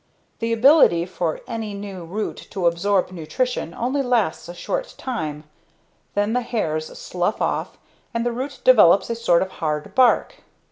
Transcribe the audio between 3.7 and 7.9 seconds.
only lasts a short time, then the hairs slough off